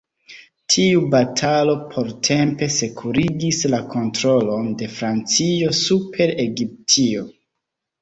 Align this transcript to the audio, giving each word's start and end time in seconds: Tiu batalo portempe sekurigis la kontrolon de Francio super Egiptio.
Tiu 0.75 1.03
batalo 1.15 1.75
portempe 1.91 2.71
sekurigis 2.77 3.61
la 3.75 3.83
kontrolon 3.95 4.75
de 4.83 4.91
Francio 4.99 5.73
super 5.85 6.39
Egiptio. 6.51 7.33